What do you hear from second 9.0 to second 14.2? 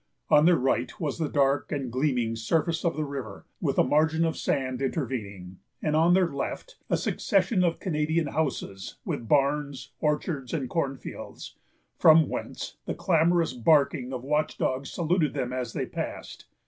with barns, orchards, and cornfields, from whence the clamorous barking